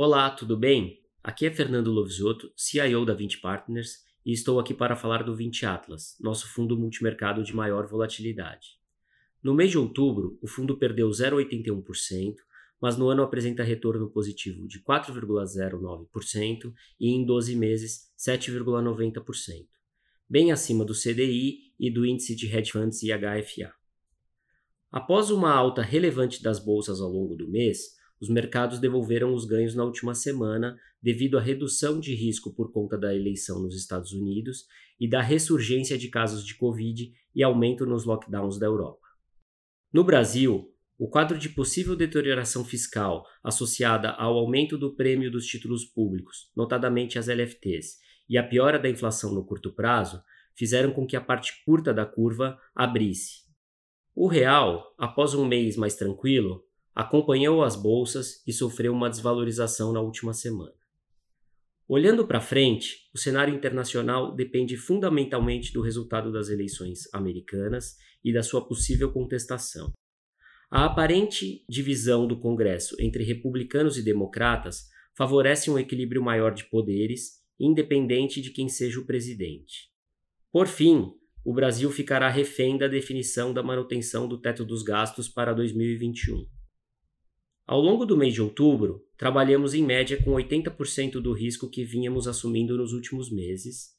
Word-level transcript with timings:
Olá, 0.00 0.30
tudo 0.30 0.56
bem? 0.56 1.02
Aqui 1.24 1.44
é 1.44 1.50
Fernando 1.50 1.90
Lovisotto, 1.90 2.52
CIO 2.54 3.04
da 3.04 3.14
20 3.14 3.40
Partners, 3.40 4.04
e 4.24 4.32
estou 4.32 4.60
aqui 4.60 4.72
para 4.72 4.94
falar 4.94 5.24
do 5.24 5.34
20 5.34 5.66
Atlas, 5.66 6.16
nosso 6.20 6.46
fundo 6.46 6.78
multimercado 6.78 7.42
de 7.42 7.52
maior 7.52 7.84
volatilidade. 7.88 8.78
No 9.42 9.52
mês 9.52 9.72
de 9.72 9.76
outubro, 9.76 10.38
o 10.40 10.46
fundo 10.46 10.76
perdeu 10.76 11.10
0,81%, 11.10 12.36
mas 12.80 12.96
no 12.96 13.08
ano 13.08 13.24
apresenta 13.24 13.64
retorno 13.64 14.08
positivo 14.08 14.68
de 14.68 14.80
4,09% 14.84 16.72
e 17.00 17.10
em 17.10 17.26
12 17.26 17.56
meses 17.56 18.12
7,90%, 18.16 19.66
bem 20.30 20.52
acima 20.52 20.84
do 20.84 20.94
CDI 20.94 21.72
e 21.76 21.90
do 21.90 22.06
índice 22.06 22.36
de 22.36 22.46
hedge 22.46 22.70
funds 22.70 23.02
IHFA. 23.02 23.74
Após 24.92 25.32
uma 25.32 25.52
alta 25.52 25.82
relevante 25.82 26.40
das 26.40 26.60
bolsas 26.60 27.00
ao 27.00 27.10
longo 27.10 27.34
do 27.34 27.48
mês, 27.48 27.97
os 28.20 28.28
mercados 28.28 28.78
devolveram 28.78 29.32
os 29.34 29.44
ganhos 29.44 29.74
na 29.74 29.84
última 29.84 30.14
semana 30.14 30.76
devido 31.00 31.38
à 31.38 31.40
redução 31.40 32.00
de 32.00 32.14
risco 32.14 32.52
por 32.52 32.72
conta 32.72 32.98
da 32.98 33.14
eleição 33.14 33.62
nos 33.62 33.76
Estados 33.76 34.12
Unidos 34.12 34.66
e 34.98 35.08
da 35.08 35.22
ressurgência 35.22 35.96
de 35.96 36.08
casos 36.08 36.44
de 36.44 36.54
Covid 36.56 37.12
e 37.34 37.42
aumento 37.42 37.86
nos 37.86 38.04
lockdowns 38.04 38.58
da 38.58 38.66
Europa. 38.66 39.06
No 39.92 40.02
Brasil, 40.04 40.74
o 40.98 41.08
quadro 41.08 41.38
de 41.38 41.48
possível 41.48 41.94
deterioração 41.94 42.64
fiscal 42.64 43.24
associada 43.42 44.10
ao 44.10 44.36
aumento 44.36 44.76
do 44.76 44.96
prêmio 44.96 45.30
dos 45.30 45.46
títulos 45.46 45.84
públicos, 45.84 46.50
notadamente 46.56 47.18
as 47.18 47.28
LFTs, 47.28 47.98
e 48.28 48.36
a 48.36 48.42
piora 48.42 48.78
da 48.78 48.90
inflação 48.90 49.32
no 49.32 49.46
curto 49.46 49.72
prazo 49.72 50.20
fizeram 50.54 50.92
com 50.92 51.06
que 51.06 51.16
a 51.16 51.20
parte 51.20 51.64
curta 51.64 51.94
da 51.94 52.04
curva 52.04 52.58
abrisse. 52.74 53.46
O 54.14 54.26
real, 54.26 54.92
após 54.98 55.32
um 55.32 55.46
mês 55.46 55.76
mais 55.76 55.94
tranquilo, 55.94 56.64
acompanhou 56.98 57.62
as 57.62 57.76
bolsas 57.76 58.42
e 58.44 58.52
sofreu 58.52 58.92
uma 58.92 59.08
desvalorização 59.08 59.92
na 59.92 60.00
última 60.00 60.34
semana. 60.34 60.74
Olhando 61.86 62.26
para 62.26 62.40
frente, 62.40 63.08
o 63.14 63.18
cenário 63.18 63.54
internacional 63.54 64.34
depende 64.34 64.76
fundamentalmente 64.76 65.72
do 65.72 65.80
resultado 65.80 66.32
das 66.32 66.48
eleições 66.48 67.02
americanas 67.14 67.94
e 68.24 68.32
da 68.32 68.42
sua 68.42 68.66
possível 68.66 69.12
contestação. 69.12 69.92
A 70.68 70.86
aparente 70.86 71.64
divisão 71.68 72.26
do 72.26 72.36
Congresso 72.40 72.96
entre 72.98 73.22
republicanos 73.22 73.96
e 73.96 74.02
democratas 74.02 74.88
favorece 75.16 75.70
um 75.70 75.78
equilíbrio 75.78 76.20
maior 76.20 76.52
de 76.52 76.64
poderes, 76.64 77.44
independente 77.60 78.42
de 78.42 78.50
quem 78.50 78.68
seja 78.68 78.98
o 78.98 79.06
presidente. 79.06 79.88
Por 80.50 80.66
fim, 80.66 81.12
o 81.44 81.54
Brasil 81.54 81.92
ficará 81.92 82.28
refém 82.28 82.76
da 82.76 82.88
definição 82.88 83.54
da 83.54 83.62
manutenção 83.62 84.26
do 84.26 84.36
teto 84.36 84.64
dos 84.64 84.82
gastos 84.82 85.28
para 85.28 85.54
2021. 85.54 86.57
Ao 87.68 87.82
longo 87.82 88.06
do 88.06 88.16
mês 88.16 88.32
de 88.32 88.40
outubro, 88.40 89.04
trabalhamos 89.18 89.74
em 89.74 89.84
média 89.84 90.16
com 90.24 90.30
80% 90.30 91.20
do 91.20 91.34
risco 91.34 91.68
que 91.68 91.84
vínhamos 91.84 92.26
assumindo 92.26 92.78
nos 92.78 92.94
últimos 92.94 93.30
meses, 93.30 93.90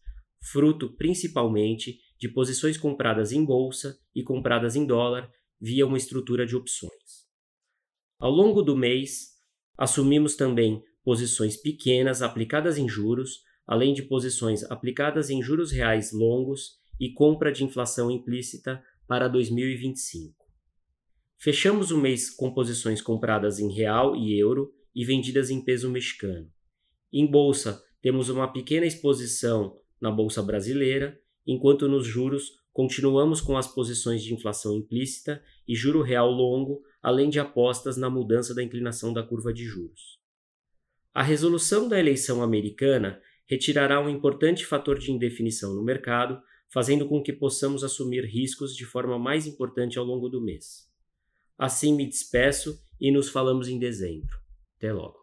fruto 0.42 0.90
principalmente 0.90 2.00
de 2.18 2.28
posições 2.28 2.80
compradas 2.80 3.32
em 3.32 3.46
bolsa 3.46 4.00
e 4.16 4.24
compradas 4.24 4.76
em 4.76 4.88
dólar 4.88 5.32
via 5.62 5.86
uma 5.86 6.00
estrutura 6.00 6.48
de 6.48 6.56
opções. 6.56 7.28
Ao 8.20 8.32
longo 8.32 8.64
do 8.64 8.76
mês, 8.76 9.36
assumimos 9.78 10.36
também 10.36 10.84
posições 11.04 11.56
pequenas 11.56 12.24
aplicadas 12.24 12.76
em 12.76 12.90
juros, 12.90 13.44
além 13.68 13.94
de 13.94 14.02
posições 14.02 14.64
aplicadas 14.64 15.30
em 15.30 15.44
juros 15.44 15.72
reais 15.72 16.12
longos 16.12 16.80
e 17.00 17.14
compra 17.14 17.52
de 17.52 17.64
inflação 17.64 18.10
implícita 18.10 18.84
para 19.08 19.28
2025. 19.28 20.39
Fechamos 21.42 21.90
o 21.90 21.98
mês 21.98 22.30
com 22.30 22.54
posições 22.54 23.02
compradas 23.02 23.60
em 23.60 23.72
real 23.72 24.14
e 24.14 24.38
euro 24.38 24.74
e 24.94 25.06
vendidas 25.06 25.50
em 25.50 25.64
peso 25.64 25.90
mexicano. 25.90 26.52
Em 27.14 27.26
bolsa, 27.26 27.82
temos 28.02 28.28
uma 28.28 28.52
pequena 28.52 28.86
exposição 28.86 29.80
na 30.02 30.12
bolsa 30.12 30.44
brasileira, 30.44 31.18
enquanto 31.48 31.88
nos 31.88 32.06
juros 32.06 32.60
continuamos 32.74 33.40
com 33.40 33.56
as 33.56 33.74
posições 33.74 34.22
de 34.22 34.34
inflação 34.34 34.76
implícita 34.76 35.42
e 35.66 35.74
juro 35.76 36.02
real 36.02 36.30
longo, 36.30 36.82
além 37.02 37.30
de 37.30 37.40
apostas 37.40 37.96
na 37.96 38.10
mudança 38.10 38.54
da 38.54 38.62
inclinação 38.62 39.14
da 39.14 39.24
curva 39.24 39.54
de 39.54 39.64
juros. 39.64 40.20
A 41.14 41.24
resolução 41.24 41.88
da 41.88 41.98
eleição 41.98 42.44
americana 42.44 43.22
retirará 43.48 44.02
um 44.02 44.10
importante 44.10 44.66
fator 44.66 45.00
de 45.00 45.10
indefinição 45.10 45.74
no 45.74 45.86
mercado, 45.86 46.42
fazendo 46.68 47.08
com 47.08 47.24
que 47.24 47.32
possamos 47.32 47.82
assumir 47.82 48.26
riscos 48.26 48.76
de 48.76 48.84
forma 48.84 49.18
mais 49.18 49.48
importante 49.48 49.98
ao 49.98 50.04
longo 50.04 50.28
do 50.28 50.42
mês. 50.42 50.90
Assim 51.60 51.94
me 51.94 52.08
despeço 52.08 52.82
e 53.02 53.12
nos 53.12 53.30
falamos 53.30 53.68
em 53.68 53.78
dezembro. 53.78 54.40
Até 54.78 54.94
logo. 54.94 55.19